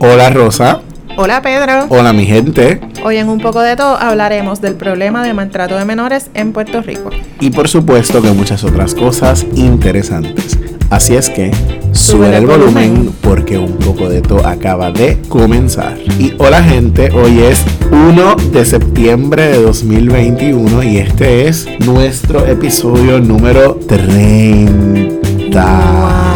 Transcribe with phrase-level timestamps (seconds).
[0.00, 0.80] Hola Rosa.
[1.16, 1.86] Hola Pedro.
[1.90, 2.80] Hola mi gente.
[3.04, 6.82] Hoy en un poco de todo hablaremos del problema de maltrato de menores en Puerto
[6.82, 7.10] Rico.
[7.40, 10.58] Y por supuesto que muchas otras cosas interesantes.
[10.90, 11.52] Así es que
[11.92, 15.96] sube el volumen porque un poco de todo acaba de comenzar.
[16.18, 17.62] Y hola gente, hoy es
[17.92, 26.29] 1 de septiembre de 2021 y este es nuestro episodio número 30.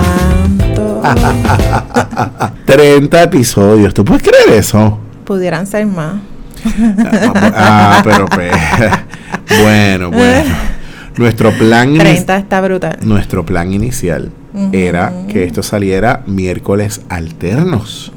[2.67, 3.95] 30 episodios.
[3.95, 4.99] ¿Tú puedes creer eso?
[5.25, 6.15] Pudieran ser más.
[7.55, 8.53] ah, pero pues.
[9.63, 10.55] bueno, bueno.
[11.17, 12.99] Nuestro plan 30 está brutal.
[13.03, 14.33] Nuestro plan inicial
[14.73, 18.13] era que esto saliera miércoles alternos.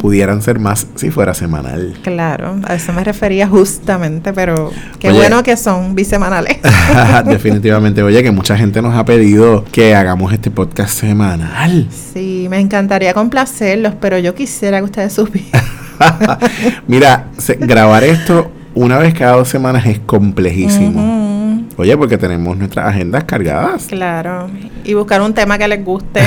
[0.00, 1.98] Pudieran ser más si fuera semanal.
[2.02, 6.58] Claro, a eso me refería justamente, pero qué bueno que son bisemanales.
[7.26, 11.86] Definitivamente, oye, que mucha gente nos ha pedido que hagamos este podcast semanal.
[11.90, 15.62] Sí, me encantaría complacerlos, pero yo quisiera que ustedes supieran.
[16.86, 17.26] Mira,
[17.58, 21.19] grabar esto una vez cada dos semanas es complejísimo.
[21.80, 23.86] Oye, porque tenemos nuestras agendas cargadas.
[23.86, 24.50] Claro.
[24.84, 26.20] Y buscar un tema que les guste.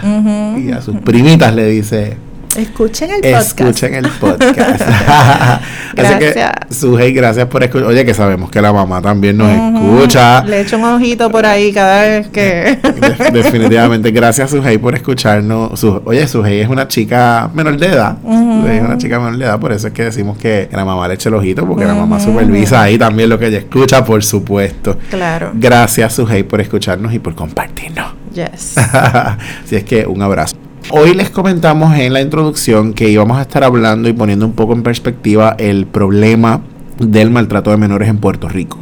[0.57, 2.17] y a sus primitas le dice,
[2.57, 3.61] Escuchen el podcast.
[3.61, 4.81] Escuchen el podcast.
[5.97, 6.35] Así que,
[6.71, 7.89] Sujei, gracias por escuchar.
[7.89, 10.45] Oye, que sabemos que la mamá también nos escucha.
[10.45, 12.79] Le echo un ojito por ahí cada vez que.
[13.33, 15.83] definitivamente, gracias, Sujei, por escucharnos.
[16.05, 18.17] oye, Sujei es una chica menor de edad.
[18.25, 21.15] Es una chica menor de edad, por eso es que decimos que la mamá le
[21.15, 24.99] eche el ojito, porque la mamá supervisa ahí también lo que ella escucha, por supuesto.
[25.11, 25.53] Claro.
[25.55, 28.15] Gracias, Sujei, por escucharnos y por compartirnos.
[28.35, 28.77] Yes.
[28.77, 30.57] Así es que un abrazo.
[30.91, 34.73] Hoy les comentamos en la introducción que íbamos a estar hablando y poniendo un poco
[34.73, 36.61] en perspectiva el problema
[36.99, 38.79] del maltrato de menores en Puerto Rico.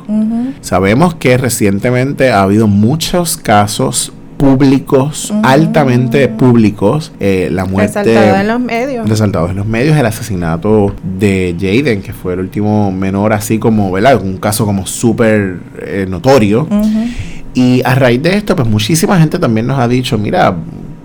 [0.61, 8.03] Sabemos que recientemente ha habido muchos casos públicos, altamente públicos, eh, la muerte...
[8.05, 9.09] Resaltados en los medios.
[9.09, 13.91] Resaltados en los medios, el asesinato de Jaden, que fue el último menor así como,
[13.91, 14.21] ¿verdad?
[14.23, 16.69] Un caso como súper eh, notorio.
[17.55, 20.55] Y a raíz de esto, pues muchísima gente también nos ha dicho, mira,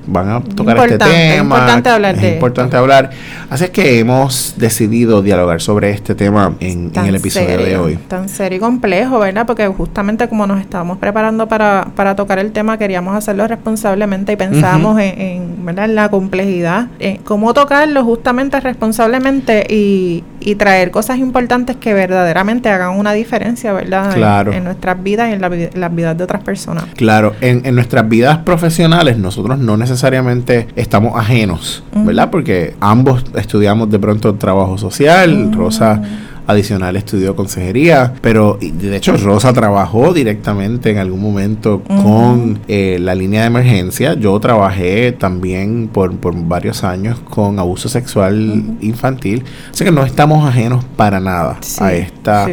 [0.10, 1.36] van a tocar este tema.
[1.36, 3.10] Es importante hablar es importante hablar.
[3.50, 7.98] Así es que hemos decidido dialogar sobre este tema en, el episodio de hoy.
[8.08, 9.46] Tan serio y complejo, ¿verdad?
[9.46, 14.36] Porque justamente como nos estábamos preparando para, para tocar el tema, queríamos hacerlo responsablemente y
[14.36, 15.86] pensamos en, ¿verdad?
[15.86, 22.70] en la complejidad, en cómo tocarlo justamente responsablemente y, y traer cosas importantes que verdaderamente
[22.70, 24.14] hagan una diferencia, ¿verdad?
[24.14, 24.54] Claro.
[24.54, 26.86] En, nuestras vidas y en, las vidas de otras personas.
[26.96, 32.30] Claro, en, en nuestras vidas profesionales nosotros no necesariamente necesariamente estamos ajenos, ¿verdad?
[32.32, 36.02] Porque ambos estudiamos de pronto trabajo social, Rosa
[36.48, 43.14] adicional estudió consejería, pero de hecho Rosa trabajó directamente en algún momento con eh, la
[43.14, 44.14] línea de emergencia.
[44.14, 46.16] Yo trabajé también por,
[46.48, 49.44] varios años con abuso sexual infantil.
[49.72, 52.48] Así que no estamos ajenos para nada a esta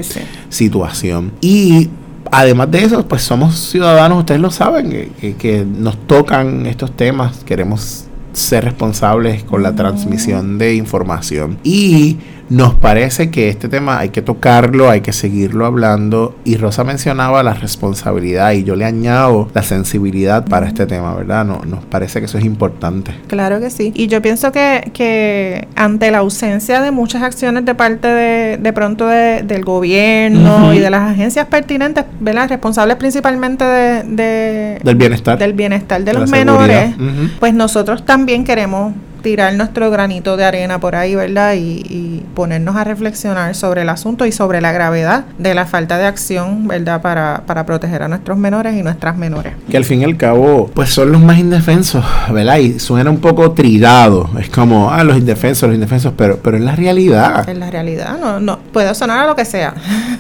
[0.48, 1.31] situación.
[1.40, 1.88] Y
[2.31, 8.05] además de eso, pues somos ciudadanos, ustedes lo saben, que, nos tocan estos temas, queremos
[8.32, 11.58] ser responsables con la transmisión de información.
[11.64, 16.84] Y nos parece que este tema hay que tocarlo, hay que seguirlo hablando y Rosa
[16.84, 21.44] mencionaba la responsabilidad y yo le añado la sensibilidad para este tema, ¿verdad?
[21.44, 23.12] No, nos parece que eso es importante.
[23.26, 23.93] Claro que sí.
[23.94, 28.72] Y yo pienso que, que ante la ausencia de muchas acciones de parte de, de
[28.72, 32.48] pronto del gobierno y de las agencias pertinentes, ¿verdad?
[32.48, 35.38] Responsables principalmente de, del bienestar.
[35.38, 36.94] Del bienestar de, los menores,
[37.40, 38.93] pues nosotros también queremos
[39.26, 41.55] tirar nuestro granito de arena por ahí, ¿verdad?
[41.56, 46.05] Y, ponernos a reflexionar sobre el asunto y sobre la gravedad de la falta de
[46.05, 47.00] acción, ¿verdad?
[47.00, 49.55] Para, para proteger a nuestros menores y nuestras menores.
[49.70, 52.58] Que al fin y al cabo, pues son los más indefensos, ¿verdad?
[52.58, 54.31] Y suena un poco tridado.
[54.38, 57.49] Es como, ah, los indefensos, los indefensos, pero, pero es la realidad.
[57.49, 59.75] Es la realidad, no, no, puede sonar a lo que sea,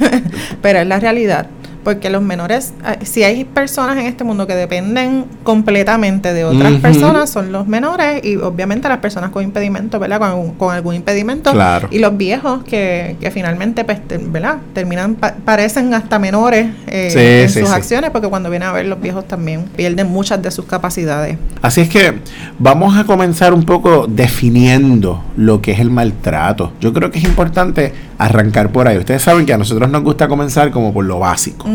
[0.62, 1.46] pero es la realidad
[1.86, 6.72] porque los menores, ah, si hay personas en este mundo que dependen completamente de otras
[6.80, 10.20] personas, son los menores y obviamente las personas con impedimento, ¿verdad?
[10.58, 11.52] Con, algún impedimento.
[11.92, 14.00] Y los viejos que, que finalmente, pues,
[14.32, 14.56] ¿verdad?
[14.72, 19.28] Terminan, parecen hasta menores eh, en sus acciones, porque cuando vienen a ver los viejos
[19.28, 21.38] también pierden muchas de sus capacidades.
[21.62, 22.14] Así es que
[22.58, 26.72] vamos a comenzar un poco definiendo lo que es el maltrato.
[26.80, 28.96] Yo creo que es importante arrancar por ahí.
[28.96, 31.68] Ustedes saben que a nosotros nos gusta comenzar como por lo básico.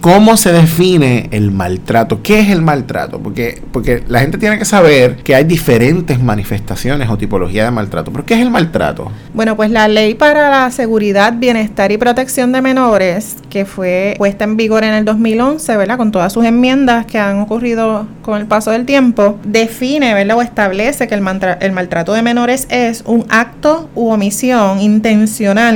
[0.00, 2.22] ¿Cómo se define el maltrato?
[2.22, 3.20] ¿Qué es el maltrato?
[3.20, 8.10] Porque, porque la gente tiene que saber que hay diferentes manifestaciones o tipologías de maltrato.
[8.10, 9.10] ¿Pero qué es el maltrato?
[9.32, 14.44] Bueno, pues la ley para la seguridad, bienestar y protección de menores, que fue puesta
[14.44, 15.96] en vigor en el 2011, ¿verdad?
[15.96, 20.36] Con todas sus enmiendas que han ocurrido con el paso del tiempo, define, ¿verdad?
[20.36, 21.22] O establece que el,
[21.60, 25.29] el maltrato de menores es un acto u omisión intencional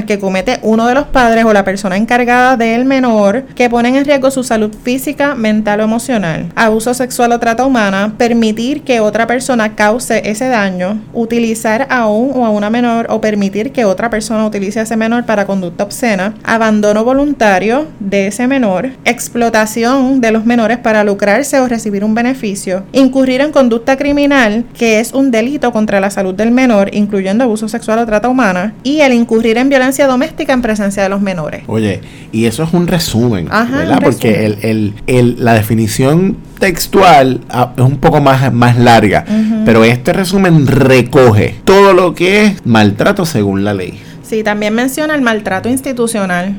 [0.07, 4.05] que comete uno de los padres o la persona encargada del menor que ponen en
[4.05, 9.27] riesgo su salud física, mental o emocional, abuso sexual o trata humana, permitir que otra
[9.27, 14.11] persona cause ese daño, utilizar a un o a una menor o permitir que otra
[14.11, 20.33] persona utilice a ese menor para conducta obscena, abandono voluntario de ese menor, explotación de
[20.33, 25.31] los menores para lucrarse o recibir un beneficio, incurrir en conducta criminal, que es un
[25.31, 29.44] delito contra la salud del menor, incluyendo abuso sexual o trata humana, y el incurrir
[29.45, 31.63] en violencia doméstica en presencia de los menores.
[31.67, 32.01] Oye,
[32.33, 34.01] y eso es un resumen, ¿verdad?
[34.03, 39.25] Porque El, el, la definición textual ah, es un poco más, más larga,
[39.65, 44.01] pero este resumen recoge todo lo que es maltrato según la ley.
[44.23, 46.57] Sí, también menciona el maltrato institucional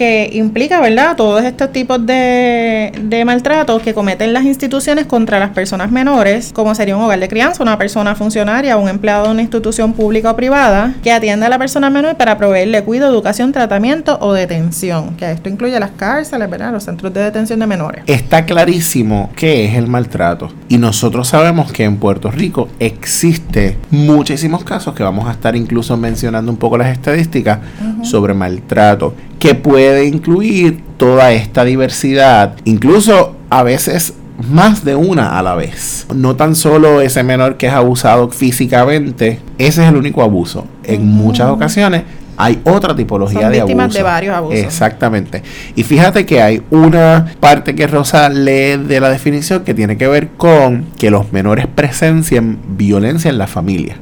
[0.00, 5.50] que implica, ¿verdad?, todos estos tipos de, de maltratos que cometen las instituciones contra las
[5.50, 9.42] personas menores, como sería un hogar de crianza, una persona funcionaria un empleado de una
[9.42, 14.16] institución pública o privada que atiende a la persona menor para proveerle cuidado, educación, tratamiento
[14.22, 18.02] o detención, que esto incluye las cárceles, ¿verdad?, los centros de detención de menores.
[18.06, 24.64] Está clarísimo qué es el maltrato y nosotros sabemos que en Puerto Rico existe muchísimos
[24.64, 27.58] casos que vamos a estar incluso mencionando un poco las estadísticas
[28.02, 34.14] sobre maltrato que puede incluir toda esta diversidad, incluso a veces
[34.48, 36.06] más de una a la vez.
[36.14, 40.66] No tan solo ese menor que es abusado físicamente, ese es el único abuso.
[40.84, 42.02] En muchas ocasiones
[42.36, 43.88] hay otra tipología de abuso.
[43.88, 44.58] de varios abusos.
[44.58, 45.42] Exactamente.
[45.74, 50.06] Y fíjate que hay una parte que Rosa lee de la definición que tiene que
[50.06, 53.96] ver con que los menores presencien violencia en la familia.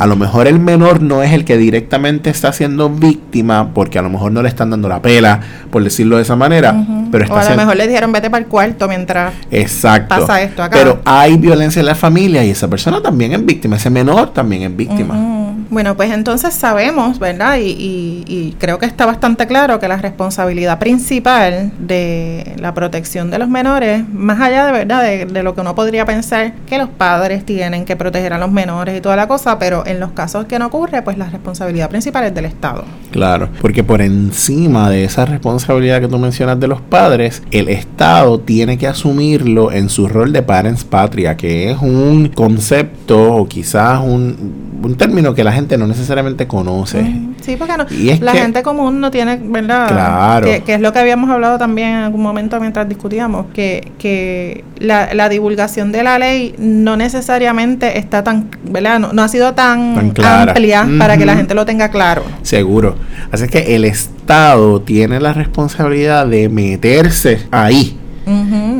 [0.00, 4.02] A lo mejor el menor no es el que directamente está siendo víctima porque a
[4.02, 6.74] lo mejor no le están dando la pela, por decirlo de esa manera.
[7.12, 10.08] pero está o a lo mejor le dijeron vete para el cuarto mientras Exacto.
[10.08, 10.74] pasa esto acá.
[10.74, 14.62] Pero hay violencia en la familia y esa persona también es víctima, ese menor también
[14.62, 15.49] es víctima.
[15.70, 17.58] Bueno, pues entonces sabemos, ¿verdad?
[17.60, 23.48] Y, creo que está bastante claro que la responsabilidad principal de la protección de los
[23.48, 27.84] menores, más allá de verdad de, lo que uno podría pensar que los padres tienen
[27.84, 30.66] que proteger a los menores y toda la cosa, pero en los casos que no
[30.66, 32.84] ocurre, pues la responsabilidad principal es del Estado.
[33.12, 38.40] Claro, porque por encima de esa responsabilidad que tú mencionas de los padres, el Estado
[38.40, 44.00] tiene que asumirlo en su rol de parents patria, que es un concepto o quizás
[44.02, 47.04] un un término que la gente no necesariamente conoce.
[47.40, 47.86] Sí, porque no,
[48.20, 49.88] la gente común no tiene, ¿verdad?
[49.88, 50.46] Claro.
[50.64, 55.14] Que, es lo que habíamos hablado también en algún momento mientras discutíamos, que, que la,
[55.14, 58.98] la divulgación de la ley no necesariamente está tan, ¿verdad?
[58.98, 62.22] No, ha sido tan, amplia para que la gente lo tenga claro.
[62.42, 62.96] Seguro.
[63.30, 67.98] Así que el Estado tiene la responsabilidad de meterse ahí,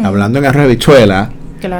[0.05, 1.31] hablando en arroz de bichuela,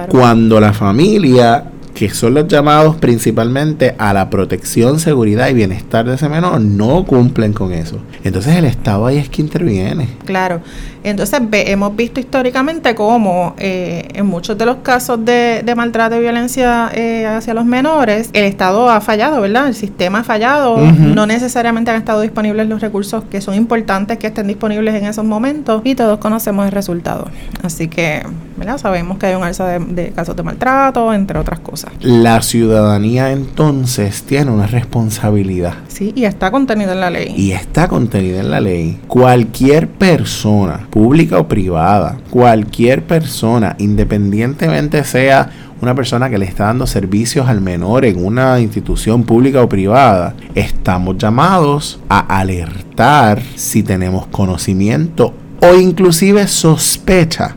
[0.09, 1.65] cuando la familia
[2.01, 7.05] que son los llamados principalmente a la protección, seguridad y bienestar de ese menor, no
[7.05, 7.99] cumplen con eso.
[8.25, 10.09] Entonces el Estado ahí es que interviene.
[10.25, 10.63] Claro.
[11.05, 16.91] Entonces hemos visto históricamente cómo eh, en muchos de los casos de, maltrato y violencia
[16.95, 19.69] eh, hacia los menores, el Estado ha fallado, ¿verdad?
[19.69, 20.79] El sistema ha fallado.
[20.79, 25.25] No necesariamente han estado disponibles los recursos que son importantes que estén disponibles en esos
[25.25, 27.29] momentos y todos conocemos el resultado.
[27.63, 28.23] Así que,
[28.57, 28.79] ¿verdad?
[28.79, 31.90] Sabemos que hay un alza de, casos de maltrato, entre otras cosas.
[32.01, 35.75] La ciudadanía entonces tiene una responsabilidad.
[35.89, 37.35] Sí, y está contenida en la ley.
[37.37, 39.01] Y está contenida en la ley.
[39.07, 46.87] Cualquier persona, pública o privada, cualquier persona, independientemente sea una persona que le está dando
[46.87, 54.27] servicios al menor en una institución pública o privada, estamos llamados a alertar si tenemos
[54.27, 57.57] conocimiento o inclusive sospecha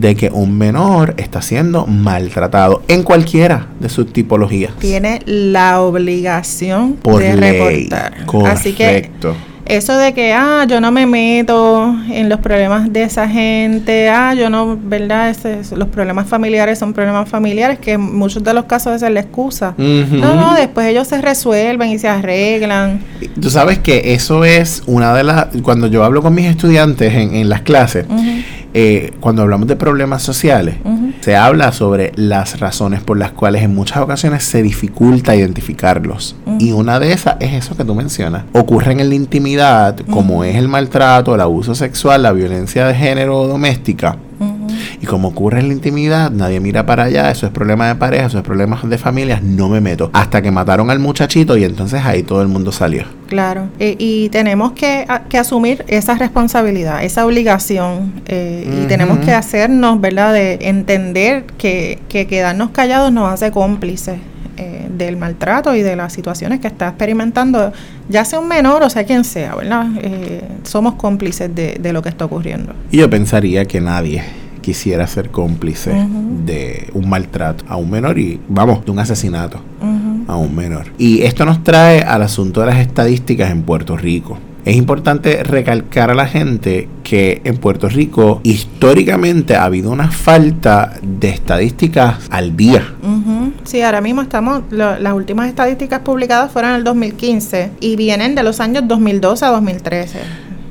[0.00, 4.72] de que un menor está siendo maltratado en cualquiera de sus tipologías.
[4.78, 8.26] Tiene la obligación de reportar.
[8.26, 8.46] Correcto.
[8.46, 9.10] Así que
[9.70, 14.34] eso de que, ah, yo no me meto en los problemas de esa gente, ah,
[14.34, 15.36] yo no, ¿verdad?
[15.76, 19.74] los problemas familiares son problemas familiares, que en muchos de los casos es la excusa.
[19.78, 23.00] No, no, después ellos se resuelven y se arreglan.
[23.40, 27.36] Tú sabes que eso es una de las, cuando yo hablo con mis estudiantes en,
[27.36, 28.06] en las clases,
[28.74, 30.76] eh, cuando hablamos de problemas sociales,
[31.20, 36.36] se habla sobre las razones por las cuales en muchas ocasiones se dificulta identificarlos.
[36.58, 38.44] Y una de esas es eso que tú mencionas.
[38.52, 43.46] Ocurren en la intimidad, como es el maltrato, el abuso sexual, la violencia de género
[43.46, 44.16] doméstica
[45.00, 48.26] y como ocurre en la intimidad, nadie mira para allá, eso es problema de pareja,
[48.26, 50.10] eso es problema de familias, no me meto.
[50.12, 53.04] Hasta que mataron al muchachito y entonces ahí todo el mundo salió.
[53.30, 55.06] Claro, eh, y tenemos que,
[55.38, 62.26] asumir esa responsabilidad, esa obligación, eh, y tenemos que hacernos, ¿verdad?, de entender que, que
[62.26, 64.18] quedarnos callados nos hace cómplices
[64.56, 67.72] eh, del maltrato y de las situaciones que está experimentando,
[68.08, 69.86] ya sea un menor o sea quien sea, ¿verdad?
[70.64, 72.74] somos cómplices de, de, lo que está ocurriendo.
[72.90, 74.24] Y yo pensaría que nadie
[74.60, 75.92] quisiera ser cómplice
[76.44, 79.60] de un maltrato a un menor y, vamos, de un asesinato
[80.26, 80.86] a un menor.
[80.98, 84.38] Y esto nos trae al asunto de las estadísticas en Puerto Rico.
[84.64, 90.92] Es importante recalcar a la gente que en Puerto Rico históricamente ha habido una falta
[91.02, 92.94] de estadísticas al día.
[93.64, 98.42] Sí, ahora mismo estamos, las últimas estadísticas publicadas fueron en el 2015 y vienen de
[98.42, 100.18] los años 2012 a 2013.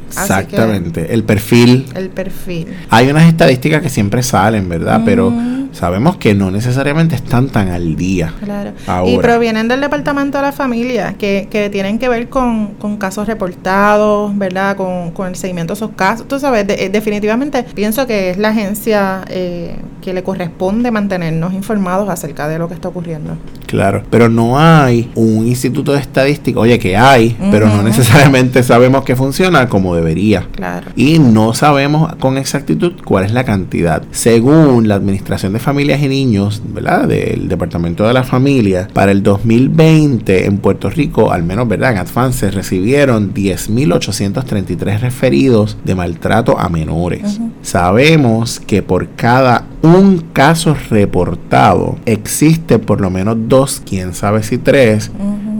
[0.09, 1.85] Exactamente, el perfil.
[1.95, 2.67] El perfil.
[2.89, 5.01] Hay unas estadísticas que siempre salen, ¿verdad?
[5.05, 5.33] Pero
[5.71, 8.33] sabemos que no necesariamente están tan al día.
[8.43, 8.73] Claro.
[9.05, 13.27] Y provienen del Departamento de la Familia, que, que tienen que ver con, con casos
[13.27, 14.75] reportados, ¿verdad?
[14.75, 16.27] Con, con, el seguimiento de esos casos.
[16.27, 22.09] Tú sabes, eh, definitivamente pienso que es la agencia eh, que le corresponde mantenernos informados
[22.09, 23.37] acerca de lo que está ocurriendo.
[23.67, 29.03] Claro, pero no hay un instituto de estadística, oye, que hay, pero no necesariamente sabemos
[29.03, 30.47] que funciona como debería.
[30.51, 30.87] Claro.
[30.95, 34.03] Y no sabemos con exactitud cuál es la cantidad.
[34.11, 37.07] Según la Administración de Familias y Niños, ¿verdad?
[37.07, 41.91] Del Departamento de la Familia, para el 2020 en Puerto Rico, al menos, ¿verdad?
[41.93, 47.39] En Advance recibieron 10.833 referidos de maltrato a menores.
[47.61, 54.57] Sabemos que por cada un caso reportado existe por lo menos dos, quién sabe si
[54.57, 55.11] tres,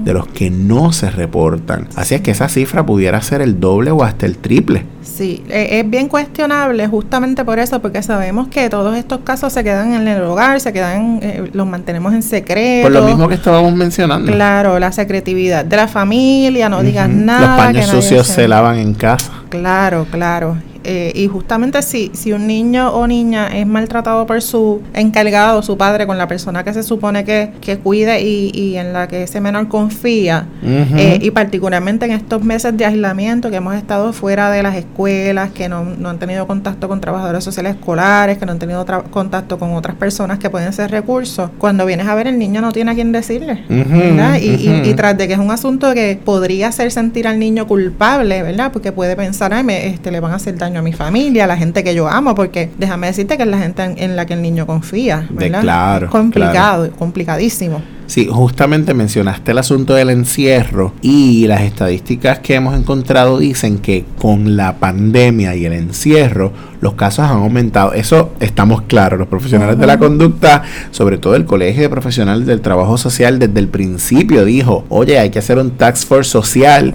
[0.04, 1.88] de los que no se reportan.
[1.96, 4.86] Así es que esa cifra pudiera ser el doble o hasta el triple.
[5.02, 9.64] Sí, e, es bien cuestionable justamente por eso, porque sabemos que todos estos casos se
[9.64, 12.84] quedan en el hogar, se quedan, eh, los mantenemos en secreto.
[12.84, 14.32] Por lo mismo que estábamos mencionando.
[14.32, 17.58] Claro, la secretividad de la familia, no digas nada.
[17.58, 19.32] Los paños sucios se lavan en casa.
[19.50, 20.58] Claro, claro.
[20.84, 25.78] Eh, y justamente si, si un niño o niña es maltratado por su encargado, su
[25.78, 29.24] padre, con la persona que se supone que, que cuide y, y en la que
[29.24, 34.52] ese menor confía, eh, y particularmente en estos meses de aislamiento que hemos estado fuera
[34.52, 38.54] de las escuelas, que no, no han tenido contacto con trabajadores sociales escolares, que no
[38.54, 42.40] han tenido contacto con otras personas que pueden ser recursos, cuando vienes a ver el
[42.40, 44.38] niño no tiene a quién decirle, ¿verdad?
[44.42, 48.44] y, y, tras de que es un asunto que podría hacer sentir al niño culpable,
[48.44, 48.72] ¿verdad?
[48.72, 51.48] Porque puede pensar, ay, me, este, le van a hacer daño a mi familia, a
[51.48, 54.34] la gente que yo amo, porque déjame decirte que es la gente en, la que
[54.34, 55.28] el niño confía.
[55.30, 55.62] ¿verdad?
[55.62, 56.10] claro.
[56.10, 57.82] Complicado, complicadísimo.
[58.10, 64.04] Sí, justamente mencionaste el asunto del encierro y las estadísticas que hemos encontrado dicen que
[64.18, 67.94] con la pandemia y el encierro los casos han aumentado.
[67.94, 69.20] Eso estamos claros.
[69.20, 73.60] Los profesionales de la conducta, sobre todo el Colegio de Profesionales del Trabajo Social, desde
[73.60, 76.92] el principio dijo, oye, hay que hacer un tax force social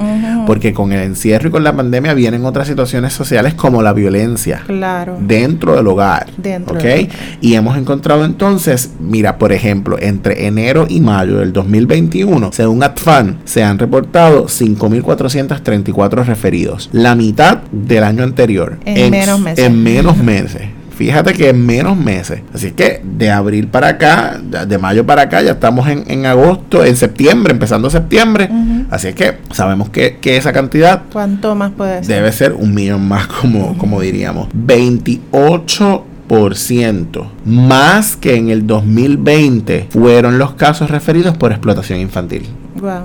[0.46, 4.62] porque con el encierro y con la pandemia vienen otras situaciones sociales como la violencia
[4.66, 5.16] Claro.
[5.20, 6.26] dentro del hogar.
[6.36, 6.82] Dentro ¿ok?
[6.82, 7.08] del
[7.40, 13.38] Y hemos encontrado entonces, mira, por ejemplo, entre enero y mayo del 2021, según ATFAN,
[13.44, 18.78] se han reportado 5.434 referidos, la mitad del año anterior.
[18.84, 19.64] En menos meses.
[19.64, 20.62] En menos meses.
[20.96, 22.40] Fíjate que en menos meses.
[22.52, 26.84] Así que de abril para acá, de mayo para acá, ya estamos en, en agosto,
[26.84, 28.48] en septiembre, empezando septiembre.
[28.50, 28.84] Ujú.
[28.90, 32.16] Así que sabemos que, que esa cantidad ¿Cuánto más puede ser?
[32.16, 34.48] debe ser un millón más, como, como diríamos.
[34.50, 42.46] 28% más que en el 2020 fueron los casos referidos por explotación infantil.
[42.80, 43.04] Guau.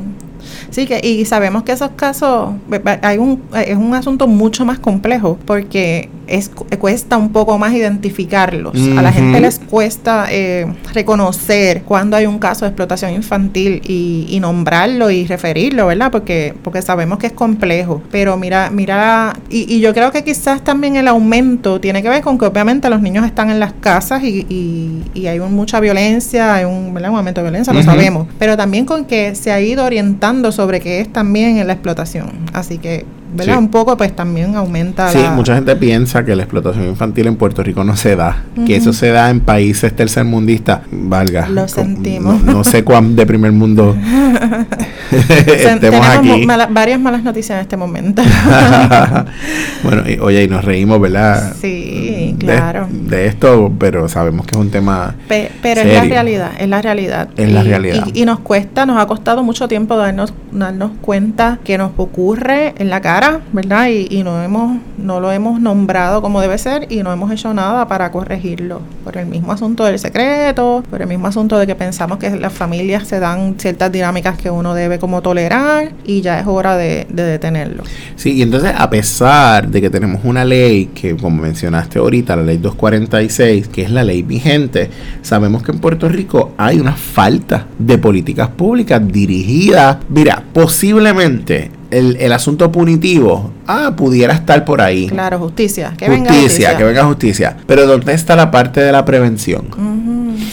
[0.70, 2.52] Sí, que, y sabemos que esos casos
[3.02, 7.74] hay un, es un asunto mucho más complejo porque es, cu- cuesta un poco más
[7.74, 8.74] identificarlos.
[8.98, 14.26] A la gente les cuesta eh, reconocer cuando hay un caso de explotación infantil y,
[14.30, 16.12] y nombrarlo y referirlo, ¿verdad?
[16.12, 18.02] Porque, porque sabemos que es complejo.
[18.12, 22.22] Pero mira, mira, y, y yo creo que quizás también el aumento tiene que ver
[22.22, 25.80] con que obviamente los niños están en las casas y, y- y hay un- mucha
[25.80, 27.12] violencia, hay un, ¿verdad?
[27.12, 27.90] un aumento de violencia, lo Ujú.
[27.90, 31.74] sabemos pero también con que se ha ido orientando sobre qué es también en la
[31.74, 32.32] explotación.
[32.54, 33.54] Así que, ¿verdad?
[33.54, 33.60] Sí.
[33.60, 35.32] Un poco pues también aumenta Sí, la...
[35.32, 38.94] mucha gente piensa que la explotación infantil en Puerto Rico no se da, que eso
[38.94, 41.48] se da en países tercermundistas, valga.
[41.50, 42.44] Lo sentimos.
[42.44, 43.96] No, no sé cuán de primer mundo
[45.12, 46.46] estemos tenemos aquí.
[46.46, 48.22] mala- varias malas noticias en este momento.
[49.84, 51.54] bueno, y, oye, y nos reímos, ¿verdad?
[51.60, 52.88] sí, De- claro.
[52.90, 55.16] De, esto, pero sabemos que es un tema...
[55.28, 57.30] Pe- pero es la realidad, es la realidad.
[57.38, 58.08] Es la Y- realidad.
[58.14, 62.74] Y, y nos cuesta, nos ha costado mucho tiempo darnos, darnos cuenta que nos ocurre
[62.78, 63.88] en la cara, ¿verdad?
[63.90, 67.54] Y, y no hemos, no lo hemos nombrado como debe ser y no hemos hecho
[67.54, 68.82] nada para corregirlo.
[69.04, 72.54] Por el mismo asunto del secreto, por el mismo asunto de que pensamos que las
[72.54, 77.08] familias se dan ciertas dinámicas que uno debe como tolerar y ya es hora de,
[77.10, 77.84] de detenerlo.
[78.16, 82.44] Sí, y entonces a pesar de que tenemos una ley que, como mencionaste ahorita, la
[82.44, 84.90] ley 246, que es la ley vigente,
[85.22, 92.18] sabemos que en Puerto Rico hay una falta de políticas públicas dirigidas, mira, posiblemente el,
[92.20, 95.08] el asunto punitivo, ah, pudiera estar por ahí.
[95.08, 95.94] Claro, justicia.
[95.98, 96.78] Que justicia, venga justicia.
[96.78, 97.58] que venga justicia.
[97.66, 99.66] Pero ¿dónde está la parte de la prevención?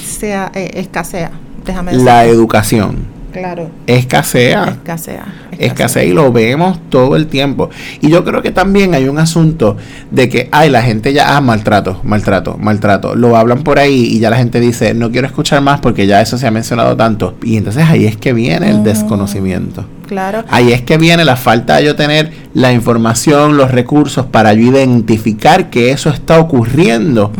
[0.04, 1.30] Sea, eh, escasea,
[1.64, 2.04] déjame decir.
[2.04, 3.15] La educación.
[3.32, 3.70] Claro.
[3.86, 4.64] Escasea.
[4.64, 5.26] Escasea.
[5.58, 7.70] escasea y lo vemos todo el tiempo.
[8.00, 9.76] Y yo creo que también hay un asunto
[10.10, 13.14] de que, ay, la gente ya, ah, maltrato, maltrato, maltrato.
[13.14, 16.20] Lo hablan por ahí y ya la gente dice, no quiero escuchar más porque ya
[16.20, 17.36] eso se ha mencionado tanto.
[17.42, 19.84] Y entonces ahí es que viene el desconocimiento.
[20.06, 20.44] Claro.
[20.48, 24.62] Ahí es que viene la falta de yo tener la información, los recursos para yo
[24.62, 27.32] identificar que eso está ocurriendo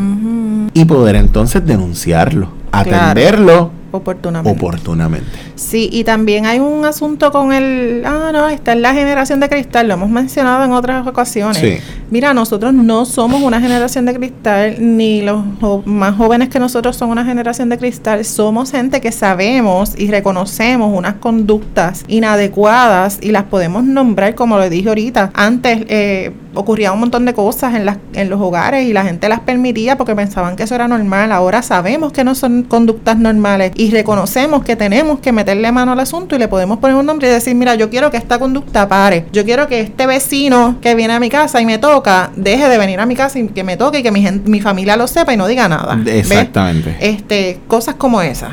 [0.75, 3.71] y poder entonces denunciarlo, Claro.
[3.93, 4.59] Oportunamente.
[4.59, 5.31] oportunamente.
[5.55, 9.49] Sí, y también hay un asunto con el, ah, no, esta es la generación de
[9.49, 11.59] cristal, lo hemos mencionado en otras ocasiones.
[11.59, 11.79] Sí.
[12.09, 15.45] Mira, nosotros no somos una generación de cristal, ni los
[15.87, 20.97] más jóvenes que nosotros son una generación de cristal, somos gente que sabemos y reconocemos
[20.97, 25.33] unas conductas inadecuadas y las podemos nombrar, como lo dije ahorita.
[25.35, 29.29] Antes eh, ocurría un montón de cosas en, las, en los hogares y la gente
[29.29, 31.33] las permitía porque pensaban que eso era normal.
[31.33, 36.01] Ahora sabemos que no son conductas normales y reconocemos que tenemos que meterle mano al
[36.01, 38.89] asunto y le podemos poner un nombre y decir, mira, yo quiero que esta conducta
[38.89, 39.27] pare.
[39.33, 42.79] Yo quiero que este vecino que viene a mi casa y me toca, deje de
[42.79, 45.07] venir a mi casa y que me toque y que mi, gen- mi familia lo
[45.07, 45.97] sepa y no diga nada.
[45.97, 46.27] ¿Ves?
[46.31, 46.97] Exactamente.
[47.01, 48.51] Este, cosas como esas.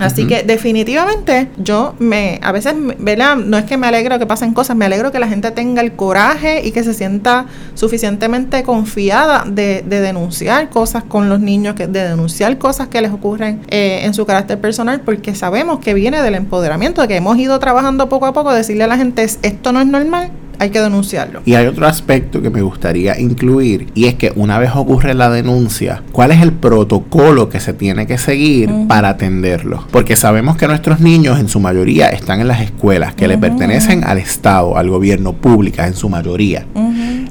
[0.00, 3.36] Así que definitivamente yo me, a veces, ¿verdad?
[3.36, 5.92] No es que me alegro que pasen cosas, me alegro que la gente tenga el
[5.92, 11.86] coraje y que se sienta suficientemente confiada de, de denunciar cosas con los niños, que,
[11.86, 16.22] de denunciar cosas que les ocurren eh, en su carácter personal, porque sabemos que viene
[16.22, 19.72] del empoderamiento, de que hemos ido trabajando poco a poco, decirle a la gente, esto
[19.72, 21.42] no es normal, hay que denunciarlo.
[21.44, 25.30] Y hay otro aspecto que me gustaría incluir y es que una vez ocurre la
[25.30, 29.84] denuncia, ¿cuál es el protocolo que se tiene que seguir para atenderlo?
[29.90, 34.04] Porque sabemos que nuestros niños en su mayoría están en las escuelas que le pertenecen
[34.04, 36.64] al Estado, al gobierno públicas en su mayoría.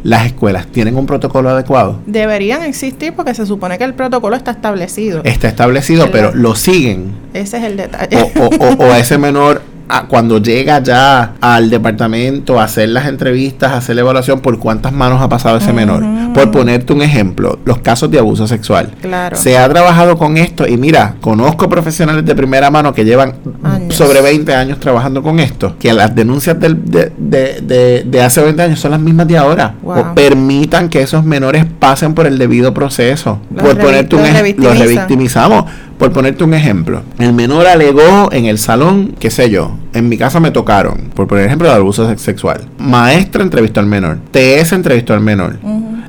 [0.04, 2.00] Las escuelas tienen un protocolo adecuado.
[2.06, 5.22] Deberían existir porque se supone que el protocolo está establecido.
[5.24, 7.14] Está establecido, pero lo siguen.
[7.34, 8.16] Ese es el detalle.
[8.36, 12.90] O, o- o- o a ese menor a- cuando llega ya al departamento a hacer
[12.90, 16.04] las entrevistas, a hacer la evaluación, por cuántas manos ha pasado ese menor.
[16.34, 18.92] Por ponerte un ejemplo, los casos de abuso sexual.
[19.02, 19.36] Claro.
[19.38, 23.96] Se ha trabajado con esto y mira, conozco profesionales de primera mano que llevan Años.
[23.96, 28.42] sobre 20 años trabajando con esto, que las denuncias del, de- de, de, de hace
[28.42, 29.76] 20 años son las mismas de ahora.
[29.82, 30.00] Wow.
[30.00, 33.40] O permitan que esos menores pasen por el debido proceso.
[33.54, 34.78] Los por ponerte un los ej- revictimizan.
[34.78, 35.66] los revictimizamos.
[35.98, 40.18] Por ponerte un ejemplo, el menor alegó en el salón, qué sé yo, en mi
[40.18, 42.66] casa me tocaron, por poner ejemplo de abuso sex- sexual.
[42.78, 45.58] Maestra entrevistó al menor, TS entrevistó al menor,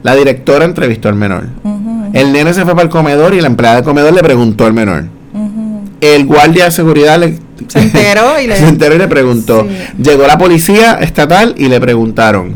[0.03, 1.45] la directora entrevistó al menor.
[2.13, 4.73] El nene se fue para el comedor y la empleada del comedor le preguntó al
[4.73, 5.05] menor.
[6.01, 9.67] El guardia de seguridad le, Se enteró y le- se enteró y le preguntó.
[9.69, 10.03] Sí.
[10.03, 12.53] Llegó la policía estatal y le preguntaron.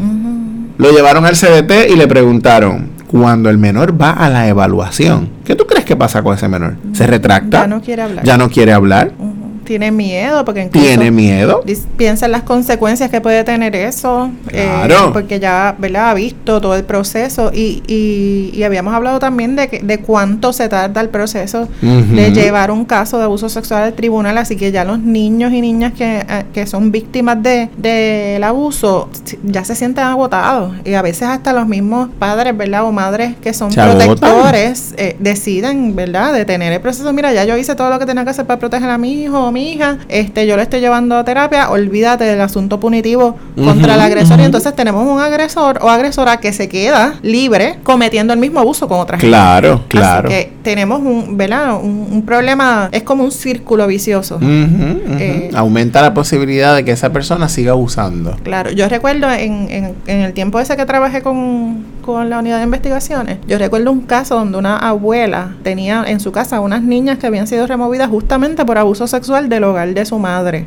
[0.78, 2.88] Lo llevaron al CDT y le preguntaron.
[3.10, 6.76] Cuando el menor va a la evaluación, ¿qué tú crees que pasa con ese menor?
[6.92, 7.62] ¿Se retracta?
[7.62, 8.24] Ya no quiere hablar.
[8.24, 9.10] ¿Ya no quiere hablar?
[9.18, 9.29] Ujú.
[9.70, 11.62] Tiene miedo porque incluso ¿Tiene miedo?
[11.96, 15.12] piensa en las consecuencias que puede tener eso, eh, Claro.
[15.12, 16.10] porque ya ¿verdad?
[16.10, 20.52] ha visto todo el proceso y, y, y habíamos hablado también de, que, de cuánto
[20.52, 24.72] se tarda el proceso de llevar un caso de abuso sexual al tribunal, así que
[24.72, 29.08] ya los niños y niñas que, eh, que son víctimas de del abuso
[29.44, 32.84] ya se sienten agotados y a veces hasta los mismos padres, ¿verdad?
[32.86, 36.32] O madres que son Se protectores eh, deciden, ¿verdad?
[36.32, 37.12] Detener el proceso.
[37.12, 39.38] Mira, ya yo hice todo lo que tenía que hacer para proteger a mi hijo
[39.38, 43.94] o mi hija, este, yo le estoy llevando a terapia, olvídate del asunto punitivo contra
[43.94, 48.38] el agresor y entonces tenemos un agresor o agresora que se queda libre cometiendo el
[48.38, 49.28] mismo abuso con otra gente.
[49.28, 50.28] Claro, claro.
[50.28, 51.74] Que tenemos un, ¿verdad?
[51.80, 54.38] Un, un problema, es como un círculo vicioso.
[54.42, 58.36] Eh, Aumenta la posibilidad de que esa persona siga abusando.
[58.42, 62.58] Claro, yo recuerdo en, en, en el tiempo ese que trabajé con, con la unidad
[62.58, 67.18] de investigaciones, yo recuerdo un caso donde una abuela tenía en su casa unas niñas
[67.18, 70.66] que habían sido removidas justamente por abuso sexual del hogar de su madre.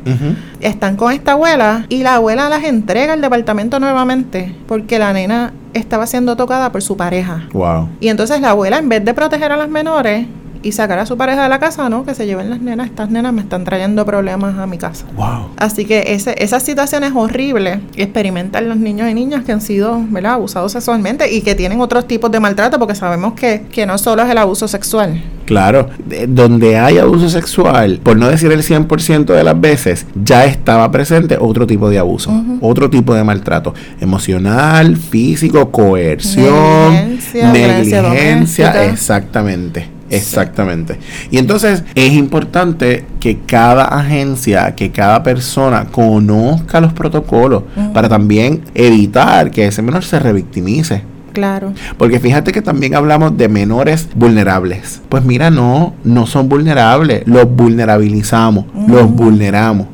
[0.60, 5.52] Están con esta abuela y la abuela las entrega al departamento nuevamente porque la nena
[5.72, 7.48] estaba siendo tocada por su pareja.
[7.52, 7.88] Wow.
[7.98, 10.26] Y entonces la abuela, en vez de proteger a las menores
[10.64, 13.10] y sacar a su pareja de la casa, no, que se lleven las nenas, estas
[13.10, 15.04] nenas me están trayendo problemas a mi casa.
[15.14, 15.50] Wow.
[15.56, 20.00] Así que ese, esas situaciones horribles que experimentan los niños y niñas que han sido
[20.08, 20.32] ¿verdad?
[20.34, 24.22] abusados sexualmente y que tienen otros tipos de maltrato, porque sabemos que, que no solo
[24.22, 25.22] es el abuso sexual.
[25.44, 30.46] Claro, de- donde hay abuso sexual, por no decir el 100% de las veces, ya
[30.46, 39.88] estaba presente otro tipo de abuso, otro tipo de maltrato emocional, físico, coerción, Negligencia, exactamente.
[40.16, 40.98] Exactamente.
[41.30, 48.62] Y entonces es importante que cada agencia, que cada persona conozca los protocolos para también
[48.74, 51.02] evitar que ese menor se revictimice.
[51.32, 51.72] Claro.
[51.98, 55.02] Porque fíjate que también hablamos de menores vulnerables.
[55.08, 57.26] Pues mira, no, no son vulnerables.
[57.26, 59.88] Los vulnerabilizamos, los vulneramos.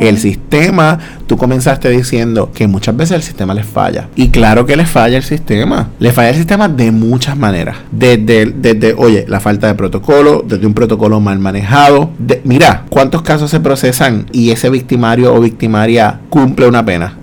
[0.00, 4.08] El sistema, tú comenzaste diciendo que muchas veces el sistema les falla.
[4.16, 5.88] Y claro que les falla el sistema.
[5.98, 7.76] Le falla el sistema de muchas maneras.
[7.92, 12.10] Desde, desde oye, la falta de protocolo, desde un protocolo mal manejado.
[12.18, 17.16] De- mira, ¿cuántos casos se procesan y ese victimario o victimaria cumple una pena?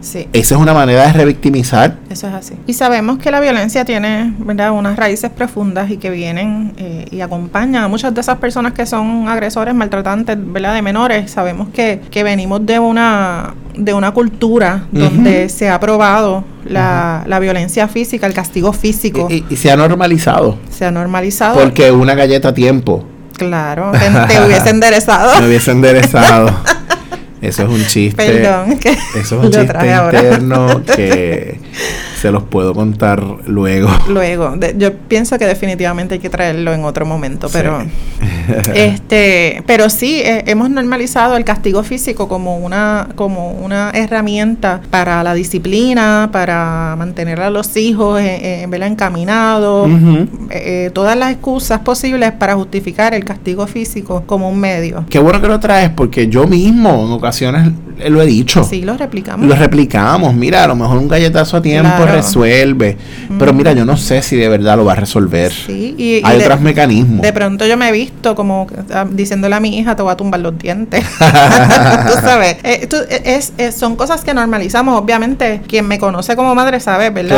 [0.00, 0.28] Sí.
[0.32, 1.96] Esa es una manera de revictimizar.
[2.08, 2.54] Eso es así.
[2.66, 4.72] Y sabemos que la violencia tiene ¿verdad?
[4.72, 8.86] unas raíces profundas y que vienen eh, y acompañan a muchas de esas personas que
[8.86, 10.74] son agresores, maltratantes ¿verdad?
[10.74, 11.30] de menores.
[11.30, 17.38] Sabemos que, que venimos de una, de una cultura donde se ha probado la, la
[17.38, 19.28] violencia física, el castigo físico.
[19.30, 20.58] Y, y- y se ha normalizado.
[20.70, 21.60] se ha normalizado.
[21.60, 23.04] Porque una galleta a tiempo
[23.36, 23.98] Claro, te,
[24.34, 25.40] te hubiese enderezado.
[25.40, 26.50] me hubiese enderezado.
[27.40, 28.16] Eso es un chiste.
[28.16, 31.58] Perdón, que Eso es un chiste interno que
[32.20, 33.88] se los puedo contar luego.
[34.08, 37.54] Luego, de- yo pienso que definitivamente hay que traerlo en otro momento, Sí.
[37.56, 37.78] pero
[38.74, 45.22] este, pero sí eh, hemos normalizado el castigo físico como una como una herramienta para
[45.22, 48.88] la disciplina, para mantener a los hijos eh, eh, ¿verdad?
[48.88, 50.28] encaminados, Ujú.
[50.50, 55.04] eh, todas las excusas posibles para justificar el castigo físico como un medio.
[55.08, 57.70] Qué bueno que lo traes porque yo mismo en ocasiones
[58.08, 58.64] lo he dicho.
[58.64, 59.46] Sí, lo replicamos.
[59.46, 62.12] Lo replicamos, mira, a lo mejor un galletazo a tiempo Claro.
[62.12, 62.96] resuelve,
[63.38, 63.56] pero Mm.
[63.56, 65.52] mira, yo no sé si de verdad lo va a resolver.
[65.52, 67.20] Sí, y, y Hay de- otros mecanismos.
[67.22, 70.16] De pronto yo me he visto como ah, diciéndole a mi hija, te voy a
[70.16, 71.04] tumbar los dientes.
[71.18, 74.98] tú sabes, eh, tú- eh, es, es- son cosas que normalizamos.
[75.00, 77.30] Obviamente, quien me conoce como madre sabe, ¿verdad?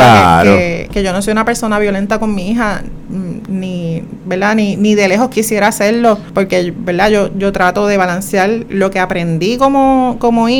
[0.43, 0.51] Claro.
[0.57, 4.55] Que, que- que yo no soy una persona violenta con mi hija, mm, ni, ¿verdad?
[4.55, 7.09] Ni, ni de lejos quisiera hacerlo, porque, ¿verdad?
[7.09, 10.52] Yo, yo trato de balancear lo que aprendí como, como hija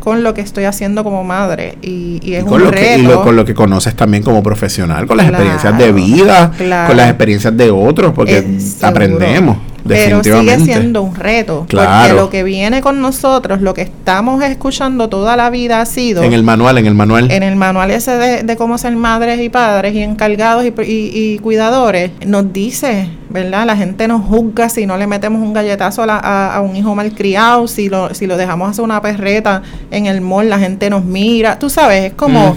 [0.00, 1.76] con lo que estoy haciendo como madre.
[1.82, 2.98] Y, y es Y con, un lo que, reto.
[3.00, 6.52] y lo- con lo que conoces también como profesional, con las Claro, experiencias de vida,
[6.56, 6.88] claro.
[6.88, 11.66] con las experiencias de otros, porque aprendemos, Pero sigue siendo un reto.
[11.68, 11.90] Claro.
[12.08, 16.22] Porque lo que viene con nosotros, lo que estamos escuchando toda la vida ha sido
[16.22, 17.30] En el manual, en el manual.
[17.30, 21.10] en el manual ese de, de cómo ser madres y padres y encargados y, y-
[21.34, 23.64] y cuidadores, nos dice ¿verdad?
[23.64, 27.88] La gente nos juzga si no le metemos un galletazo a, un hijo malcriado, si
[27.88, 29.62] lo, si lo dejamos hacer una perreta
[29.92, 31.56] en el mall, la gente nos mira.
[31.56, 32.56] Tú sabes, es como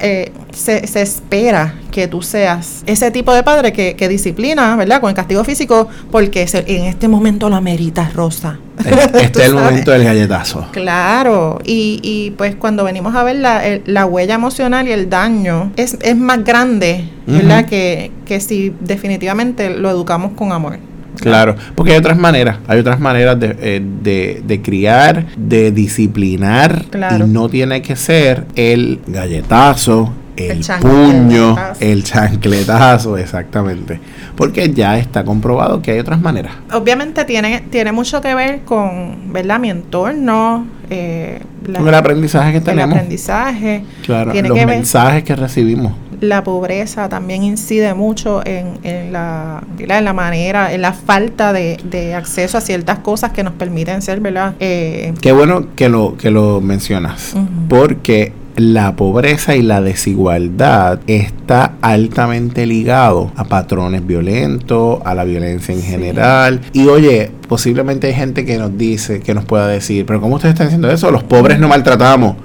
[0.00, 5.00] eh, se, se, espera que tú seas ese tipo de padre que, que disciplina, ¿verdad?
[5.00, 8.58] Con el castigo físico, porque en este momento lo amerita Rosa.
[8.78, 10.66] Este es el momento del galletazo.
[10.72, 15.72] Claro, y, y pues cuando venimos a ver la, la huella emocional y el daño,
[15.76, 17.66] es, es más grande, ¿verdad?
[17.66, 20.78] que, que si definitivamente lo educamos con amor.
[21.20, 26.86] Claro, porque hay otras maneras, hay otras maneras de, eh, de, de criar, de disciplinar,
[26.92, 34.00] y no tiene que ser el galletazo, el, puño, el chancletazo, exactamente.
[34.36, 36.54] Porque ya está comprobado que hay otras maneras.
[36.72, 39.60] Obviamente tiene, tiene mucho que ver con, ¿verdad?
[39.60, 40.66] Mi entorno.
[40.90, 41.40] Eh,
[41.74, 42.94] con el aprendizaje que tenemos.
[42.94, 43.84] El aprendizaje.
[44.04, 45.92] Claro, los mensajes que recibimos.
[46.20, 51.78] La pobreza también incide mucho en, en, la, en la manera, en la falta de,
[51.82, 54.54] de, acceso a ciertas cosas que nos permiten ser, ¿verdad?
[54.60, 57.34] Eh, Qué bueno que lo, que lo mencionas.
[57.68, 65.74] Porque la pobreza y la desigualdad está altamente ligado a patrones violentos, a la violencia
[65.74, 66.60] en general.
[66.72, 70.54] Y oye, posiblemente hay gente que nos dice, que nos pueda decir, pero ¿cómo ustedes
[70.54, 71.10] están diciendo eso?
[71.10, 72.36] Los pobres no maltratamos.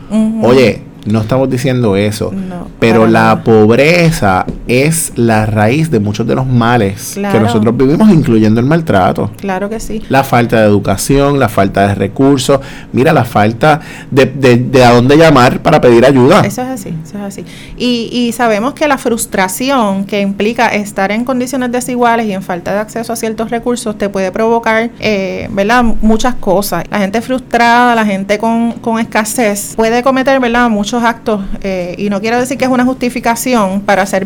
[0.42, 2.32] Oye, no estamos diciendo eso.
[2.80, 8.60] pero la pobreza es la raíz de muchos de los males que nosotros vivimos, incluyendo
[8.60, 9.32] el maltrato.
[9.38, 10.02] Claro que sí.
[10.10, 12.60] La falta de educación, la falta de recursos,
[12.92, 13.80] mira, la falta
[14.12, 16.42] de, de, a dónde llamar para pedir ayuda.
[16.42, 17.46] Eso es así, eso es así.
[17.78, 22.74] Y, y sabemos que la frustración que implica estar en condiciones desiguales y en falta
[22.74, 25.84] de acceso a ciertos recursos te puede provocar, eh, ¿verdad?
[26.02, 26.84] Muchas cosas.
[26.90, 30.70] La gente frustrada, la gente con, con escasez puede cometer, ¿verdad?
[30.70, 34.26] Muchos actos, eh, y no quiero decir que es una justificación para ser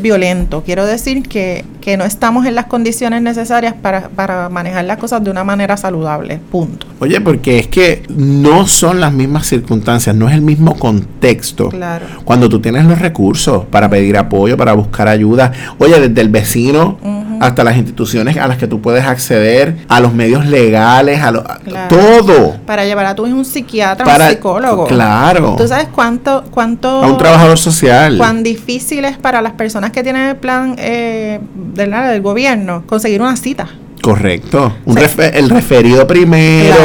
[0.65, 5.23] quiero decir que, que no estamos en las condiciones necesarias para, para manejar las cosas
[5.23, 6.87] de una manera saludable, punto.
[6.99, 11.69] Oye, porque es que no son las mismas circunstancias, no es el mismo contexto.
[11.69, 12.05] Claro.
[12.23, 16.97] Cuando tú tienes los recursos para pedir apoyo, para buscar ayuda, oye, desde el vecino
[17.41, 21.31] hasta las instituciones a las que tú puedes acceder, a los medios legales, a,
[21.89, 22.57] todo.
[22.67, 24.85] Para llevar a tu hijo un psiquiatra, para, un psicólogo.
[24.85, 25.55] Claro.
[25.57, 26.87] ¿Tú sabes cuánto, cuánto...
[27.03, 28.17] A un trabajador social.
[28.19, 31.39] Cuán difícil es para las personas que tienen el plan eh,
[31.73, 33.67] del, del gobierno conseguir una cita.
[34.01, 34.77] Correcto.
[34.85, 36.75] Un el referido primero.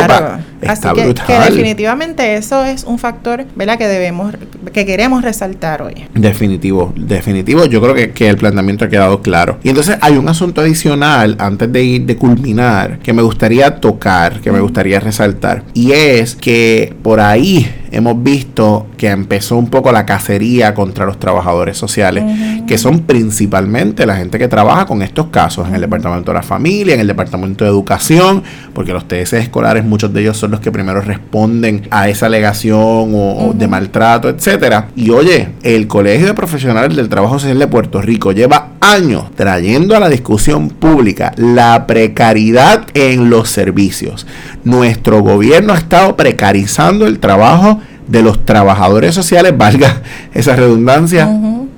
[0.67, 3.79] Así que, que, definitivamente eso es un factor, ¿verdad?
[3.79, 4.35] Que debemos,
[4.73, 6.07] que queremos resaltar hoy.
[6.15, 7.65] Definitivo, definitivo.
[7.67, 9.59] Yo creo que, que, el planteamiento ha quedado claro.
[9.63, 14.41] Y entonces hay un asunto adicional antes de ir de culminar que me gustaría tocar,
[14.41, 15.65] que me gustaría resaltar.
[15.75, 21.19] Y es que por ahí hemos visto que empezó un poco la cacería contra los
[21.19, 22.25] trabajadores sociales,
[22.67, 26.43] que son principalmente la gente que trabaja con estos casos en el Departamento de la
[26.43, 28.43] Familia, en el Departamento de Educación,
[28.75, 33.13] porque los TS escolares, muchos de ellos son los que primero responden a esa alegación
[33.15, 34.89] o, de maltrato, etcétera.
[34.97, 39.97] Y oye, el Colegio de Profesionales del Trabajo Social de Puerto Rico lleva años trayendo
[39.97, 44.27] a la discusión pública la precariedad en los servicios.
[44.65, 50.03] Nuestro gobierno ha estado precarizando el trabajo de los trabajadores sociales, valga
[50.35, 51.29] esa redundancia,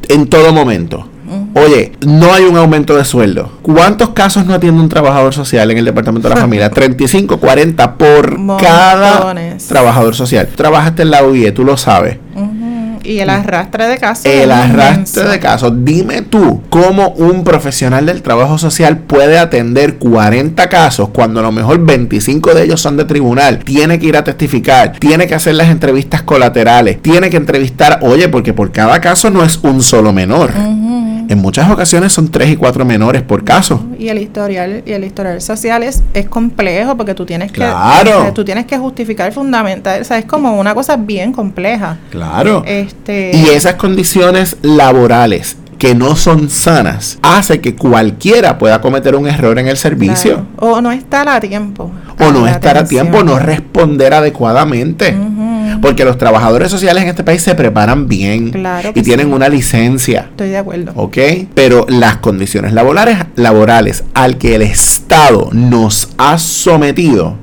[0.09, 1.09] en todo momento.
[1.55, 3.59] Oye, no hay un aumento de sueldo.
[3.63, 6.71] ¿Cuántos casos no atiende un trabajador social en el Departamento de la Familia?
[6.71, 9.35] 35, 40 por cada
[9.69, 10.49] trabajador social.
[10.55, 12.19] Trabajaste en la UIE, tú lo sabes.
[13.09, 14.27] Y el arrastre de casos.
[14.27, 15.73] El arrastre de casos.
[15.83, 21.51] Dime tú, ¿cómo un profesional del trabajo social puede atender 40 casos cuando a lo
[21.51, 23.61] mejor 25 de ellos son de tribunal?
[23.61, 28.29] Tiene que ir a testificar, tiene que hacer las entrevistas colaterales, tiene que entrevistar, oye,
[28.29, 30.51] porque por cada caso no es un solo menor.
[31.29, 33.85] En muchas ocasiones son tres y cuatro menores por caso.
[33.99, 37.65] Y el historial y el historial social es, complejo porque tú tienes que
[38.35, 41.99] tú tienes que justificar fundamental, o sea, es como una cosa bien compleja.
[42.11, 42.63] Claro.
[42.67, 49.29] Este y esas condiciones laborales que no son sanas hace que cualquiera pueda cometer un
[49.29, 50.47] error en el servicio.
[50.57, 51.91] O no estar a tiempo.
[52.19, 55.17] O no estar a tiempo, no responder adecuadamente.
[55.81, 58.53] Porque los trabajadores sociales en este país se preparan bien
[58.95, 60.29] y tienen una licencia.
[60.31, 60.93] Estoy de acuerdo.
[60.95, 61.19] ¿Ok?
[61.55, 67.37] Pero las condiciones laborales, laborales al que el Estado nos ha sometido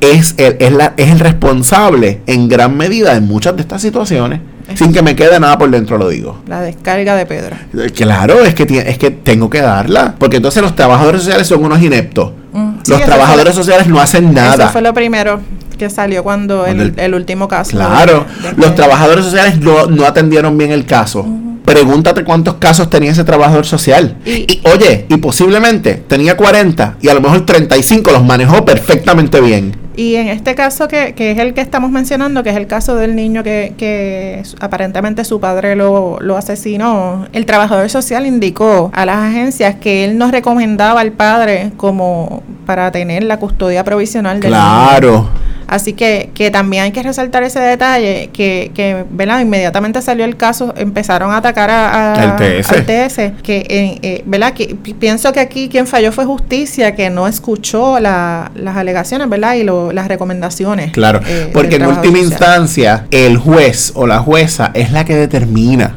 [0.00, 4.40] es, el, es, la, es el responsable en gran medida de muchas de estas situaciones.
[4.74, 6.38] Sin que me quede nada por dentro lo digo.
[6.46, 7.56] La descarga de Pedro.
[7.94, 10.14] Claro, es que, es que tengo que darla.
[10.18, 12.32] Porque entonces los trabajadores sociales son unos ineptos.
[12.52, 14.64] Mm, los trabajadores sociales no hacen nada.
[14.64, 15.40] Eso fue lo primero
[15.76, 17.76] que salió cuando el, el, último caso.
[17.76, 21.26] Claro, los trabajadores sociales no, atendieron bien el caso.
[21.64, 24.16] Pregúntate cuántos casos tenía ese trabajador social.
[24.26, 29.82] Y, oye, y posiblemente tenía 40 y a lo mejor 35 los manejó perfectamente bien.
[29.96, 32.96] Y en este caso, que, que, es el que estamos mencionando, que es el caso
[32.96, 39.04] del niño que, que aparentemente su padre lo, lo, asesinó, el trabajador social indicó a
[39.04, 44.50] las agencias que él no recomendaba al padre como para tener la custodia provisional del
[44.50, 45.28] claro.
[45.72, 49.40] Así que, que también hay que resaltar ese detalle, que, que ¿verdad?
[49.40, 54.52] inmediatamente salió el caso, empezaron a atacar a, al TS, que, eh, eh, ¿verdad?
[54.52, 59.54] que pienso que aquí quien falló fue justicia, que no escuchó las alegaciones ¿verdad?
[59.54, 60.92] y las recomendaciones.
[60.92, 65.96] Claro, eh, porque en última instancia el juez o la jueza es la que determina.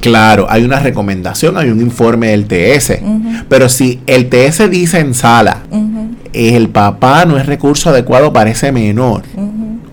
[0.00, 3.00] Claro, hay una recomendación, hay un informe del TS,
[3.48, 5.64] pero si el TS dice en sala,
[6.32, 9.22] el papá no es recurso adecuado para ese menor.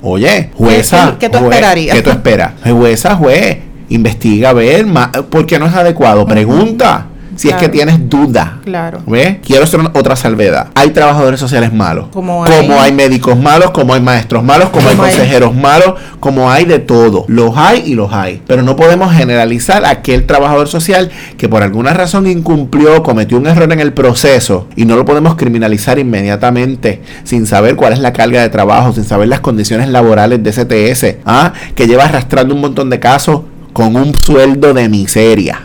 [0.01, 1.15] Oye, jueza.
[1.19, 1.95] ¿Qué, tú esperarías?
[1.95, 2.53] ¿Qué tú esperas?
[2.63, 3.57] Jueza, juez,
[3.89, 4.85] investiga a ver,
[5.29, 6.25] ¿por qué no es adecuado?
[6.25, 8.59] Pregunta si es que tienes duda.
[8.65, 9.01] Claro.
[9.05, 9.37] ¿Ves?
[9.45, 10.67] Quiero hacer otra salvedad.
[10.75, 12.07] Hay trabajadores sociales malos.
[12.11, 16.79] Como hay, médicos malos, como hay maestros malos, como, hay consejeros malos, como hay de
[16.79, 17.25] todo.
[17.27, 18.41] Los hay y los hay.
[18.47, 23.47] Pero no podemos generalizar a aquel trabajador social que por alguna razón incumplió, cometió un
[23.47, 28.13] error en el proceso y no lo podemos criminalizar inmediatamente sin saber cuál es la
[28.13, 31.53] carga de trabajo, sin saber las condiciones laborales de CTS, ¿ah?
[31.75, 33.41] que lleva arrastrando un montón de casos
[33.73, 35.61] con un sueldo de miseria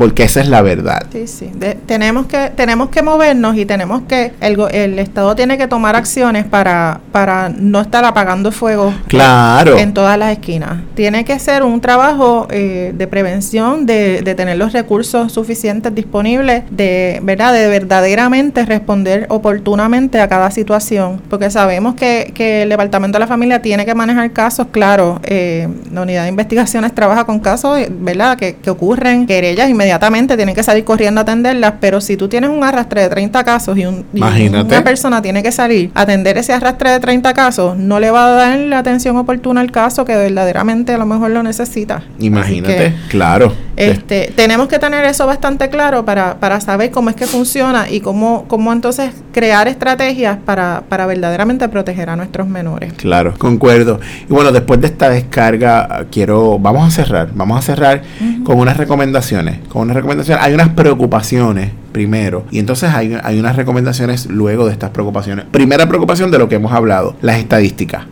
[0.00, 1.02] porque esa es la verdad.
[1.12, 1.50] Sí, sí.
[1.84, 6.46] tenemos, que, tenemos que movernos y tenemos que, el, el Estado tiene que tomar acciones
[6.46, 9.76] para, para no estar apagando fuego claro.
[9.76, 10.80] en, todas las esquinas.
[10.94, 16.62] Tiene que ser un trabajo eh, de prevención, de, de, tener los recursos suficientes disponibles,
[16.70, 17.52] de, ¿verdad?
[17.52, 23.26] de verdaderamente responder oportunamente a cada situación, porque sabemos que, que el Departamento de la
[23.26, 28.38] Familia tiene que manejar casos, claro, eh, la unidad de investigaciones trabaja con casos, ¿verdad?,
[28.38, 32.28] que, que ocurren, querellas inmediatamente inmediatamente tienen que salir corriendo a atenderlas, pero si tú
[32.28, 36.38] tienes un arrastre de 30 casos y, un, una persona tiene que salir a atender
[36.38, 40.04] ese arrastre de 30 casos, no le va a dar la atención oportuna al caso
[40.04, 42.02] que verdaderamente a lo mejor lo necesita.
[42.20, 43.52] Imagínate, claro.
[43.80, 48.00] Este, tenemos que tener eso bastante claro para, para saber cómo es que funciona y
[48.00, 52.92] cómo, cómo entonces crear estrategias para, para verdaderamente proteger a nuestros menores.
[52.94, 54.00] Claro, concuerdo.
[54.28, 58.02] Y bueno, después de esta descarga, quiero, vamos a cerrar, vamos a cerrar
[58.44, 64.26] con unas recomendaciones, una recomendación, hay unas preocupaciones primero y entonces hay, hay unas recomendaciones
[64.26, 65.46] luego de estas preocupaciones.
[65.50, 68.04] Primera preocupación de lo que hemos hablado, las estadísticas.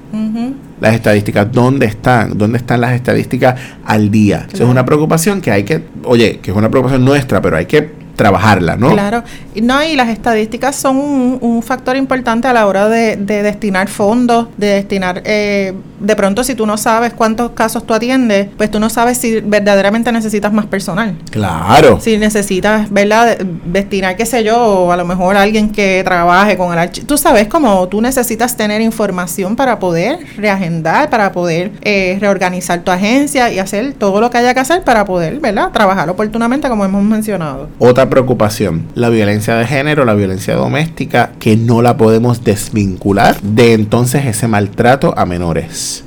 [0.80, 2.38] Las estadísticas, ¿dónde están?
[2.38, 4.46] ¿Dónde están las estadísticas al día?
[4.52, 7.66] Eso es una preocupación que hay que, oye, que es una preocupación nuestra, pero hay
[7.66, 8.90] que trabajarla, ¿no?
[8.90, 9.22] Claro,
[9.62, 14.66] no, y las estadísticas son un, factor importante a la hora de, destinar fondos, de
[14.66, 18.90] destinar, eh, de pronto si tú no sabes cuántos casos tú atiendes, pues tú no
[18.90, 21.16] sabes si verdaderamente necesitas más personal.
[21.30, 22.00] Claro.
[22.00, 23.38] Si necesitas, ¿verdad?
[23.64, 27.06] Destinar, qué sé yo, o a lo mejor alguien que trabaje con el archivo.
[27.06, 32.90] Tú sabes cómo tú necesitas tener información para poder reagendar, para poder eh, reorganizar tu
[32.90, 35.70] agencia y hacer todo lo que haya que hacer para poder, ¿verdad?
[35.70, 37.68] Trabajar oportunamente como hemos mencionado.
[37.78, 43.74] Otra preocupación, la violencia de género, la violencia doméstica, que no la podemos desvincular de
[43.74, 46.04] entonces ese maltrato a menores.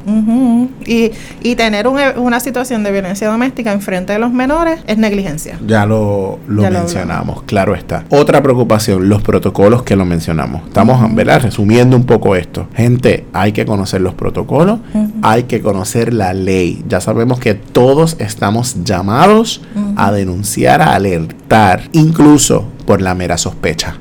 [0.86, 1.12] y,
[1.44, 5.60] y, tener una situación de violencia doméstica en frente de los menores es negligencia.
[5.68, 8.06] Ya lo, lo mencionamos, claro está.
[8.10, 10.64] Otra preocupación, los protocolos que lo mencionamos.
[10.68, 11.42] Estamos, ¿verdad?
[11.42, 12.68] Resumiendo un poco esto.
[12.76, 14.80] Gente, hay que conocer los protocolos,
[15.22, 16.84] hay que conocer la ley.
[16.88, 19.62] Ya sabemos que todos estamos llamados
[19.96, 23.98] a denunciar, a alertar incluso por la mera sospecha.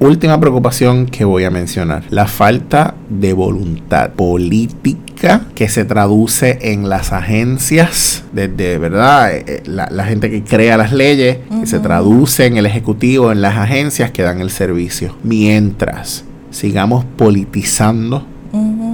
[0.00, 6.88] Última preocupación que voy a mencionar, la falta de voluntad política que se traduce en
[6.88, 9.34] las agencias, desde, ¿verdad?
[9.34, 13.40] Eh, eh, la, gente que crea las leyes, que se traduce en el Ejecutivo, en
[13.40, 15.16] las agencias que dan el servicio.
[15.22, 18.26] Mientras sigamos politizando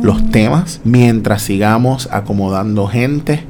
[0.02, 3.44] los temas, mientras sigamos acomodando gente,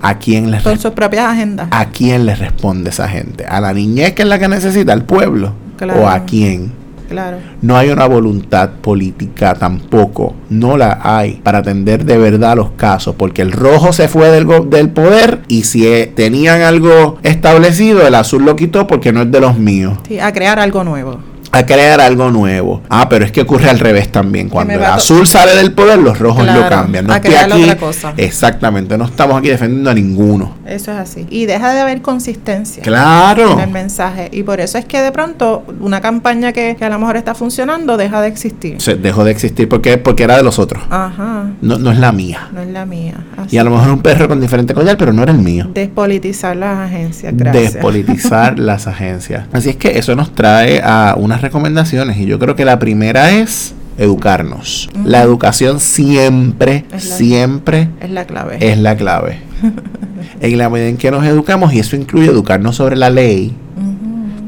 [0.00, 1.68] ¿A quién les sus propias agendas.
[1.70, 3.46] ¿A quién le responde esa gente?
[3.46, 5.54] ¿A la niñez que es la que necesita el pueblo?
[6.00, 6.72] ¿O a quién?
[7.08, 7.36] Claro.
[7.60, 13.14] No hay una voluntad política tampoco, no la hay para atender de verdad los casos,
[13.16, 18.14] porque el rojo se fue del, del poder y si eh, tenían algo establecido, el
[18.14, 19.98] azul lo quitó porque no es de los míos.
[20.08, 21.18] Sí, a crear algo nuevo
[21.58, 22.82] a crear algo nuevo.
[22.88, 24.48] Ah, pero es que ocurre al revés también.
[24.48, 27.06] Cuando el azul sale del poder, los rojos Claro, lo cambian.
[27.06, 27.62] No a estoy crear aquí.
[27.62, 28.12] otra cosa.
[28.16, 30.56] Exactamente, no estamos aquí defendiendo a ninguno.
[30.66, 31.26] Eso es así.
[31.30, 32.82] Y deja de haber consistencia.
[32.82, 33.52] Claro.
[33.54, 34.28] en el mensaje.
[34.32, 37.34] Y por eso es que de pronto una campaña que, que a lo mejor está
[37.34, 38.80] funcionando deja de existir.
[38.80, 40.82] Se dejó de existir porque, porque era de los otros.
[40.90, 42.48] Ajá, No, no es la mía.
[42.52, 43.14] no es la mía.
[43.36, 45.68] Así Y a lo mejor un perro con diferente collar, pero no era el mío.
[45.72, 47.74] Despolitizar las agencias, gracias.
[47.74, 49.44] Despolitizar las agencias.
[49.52, 52.16] Así es que eso nos trae a unas recomendaciones.
[52.18, 54.88] Y yo creo que la primera es educarnos.
[55.04, 58.56] La educación siempre, Es la- siempre es la clave.
[58.60, 59.38] es la clave.
[60.40, 63.54] en la medida en que nos educamos, y eso incluye educarnos sobre la ley.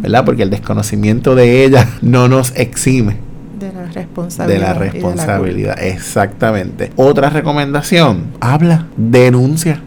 [0.03, 0.25] ¿verdad?
[0.25, 3.17] Porque el desconocimiento de ella no nos exime
[3.59, 4.61] De la de responsabilidad.
[4.61, 5.83] la de la responsabilidad.
[5.83, 6.93] Exactamente.
[6.97, 9.81] Otra recomendación, habla, denuncia.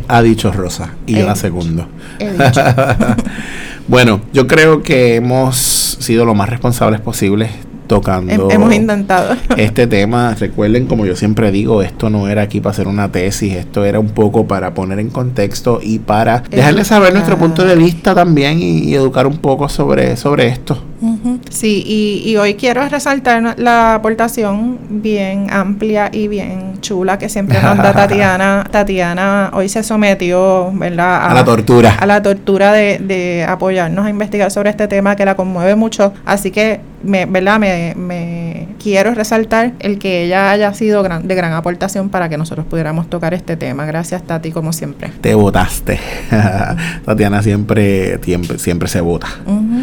[0.10, 0.93] Ha dicho Rosa.
[1.06, 1.88] Y yo la segundo.
[2.20, 2.62] He dicho.
[3.88, 7.50] bueno, yo creo que hemos sido lo más responsables posibles
[7.88, 9.34] tocando Hem- Hemos intentado.
[9.58, 10.36] este tema.
[10.38, 13.98] Recuerden, como yo siempre digo, esto no era aquí para hacer una tesis, esto era
[14.00, 18.60] un poco para poner en contexto y para dejarles saber nuestro punto de vista también
[18.62, 20.78] y, y educar un poco sobre, sobre esto.
[21.00, 21.37] Ujú.
[21.50, 27.62] Sí, y, y hoy quiero resaltar la aportación bien amplia y bien chula que siempre
[27.62, 28.66] nos da Tatiana.
[28.70, 31.30] Tatiana hoy se sometió, ¿verdad?
[31.30, 31.95] A la tortura.
[32.00, 36.14] A la tortura de, de apoyarnos a investigar sobre este tema que la conmueve mucho.
[36.26, 37.60] Así que, me, ¿verdad?
[37.60, 42.38] Me, me quiero resaltar el que ella haya sido gran- de gran aportación para que
[42.38, 43.86] nosotros pudiéramos tocar este tema.
[43.86, 45.12] Gracias, Tati, como siempre.
[45.22, 46.00] Te votaste.
[47.06, 49.28] Tatiana siempre, siempre, siempre se vota.
[49.45, 49.77] Ujú.